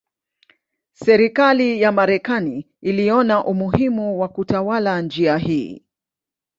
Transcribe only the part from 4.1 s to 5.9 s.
wa kutawala njia hii.